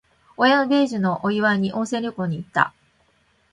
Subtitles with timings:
[0.35, 2.73] 親の米寿のお祝いに、温泉旅行に行った。